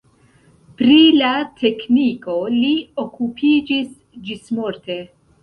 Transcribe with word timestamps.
Pri 0.77 0.95
la 1.17 1.33
tekniko 1.59 2.39
li 2.55 2.73
okupiĝis 3.05 3.95
ĝismorte. 4.31 4.99